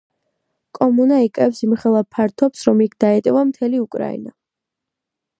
კომუნა 0.77 1.17
იკავებს 1.25 1.59
იმხელა 1.67 2.01
ფართობს, 2.15 2.63
რომ 2.69 2.81
იქ 2.85 2.95
დაეტევა 3.05 3.43
მთელი 3.51 3.83
უკრაინა. 3.83 4.33